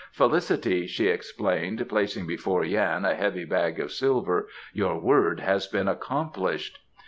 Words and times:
"Felicity," 0.13 0.87
she 0.87 1.09
explained, 1.09 1.87
placing 1.87 2.25
before 2.25 2.63
Yan 2.65 3.05
a 3.05 3.13
heavy 3.13 3.45
bag 3.45 3.79
of 3.79 3.91
silver. 3.91 4.47
"Your 4.73 4.99
word 4.99 5.39
has 5.41 5.67
been 5.67 5.87
accomplished." 5.87 6.79